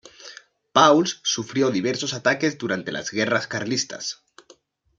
Pauls 0.73 1.19
sufrió 1.21 1.69
diversos 1.69 2.15
ataques 2.15 2.57
durante 2.57 2.91
las 2.91 3.11
guerras 3.11 3.45
carlistas. 3.45 4.23